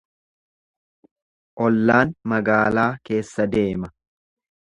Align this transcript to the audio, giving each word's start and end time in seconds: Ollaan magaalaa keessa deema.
Ollaan 1.65 2.15
magaalaa 2.33 2.89
keessa 3.11 3.49
deema. 3.57 3.93